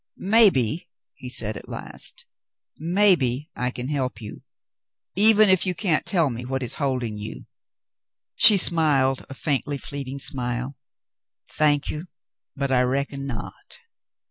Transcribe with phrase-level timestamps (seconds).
[0.17, 2.25] "Maybe," he said at last,
[2.79, 4.41] "maybe I can help you,
[5.15, 7.45] even if you can't tell me what is holding you."
[8.33, 10.75] She smiled a faintly fleeting smile.
[11.51, 12.07] "Thank you—
[12.55, 13.77] but I reckon not."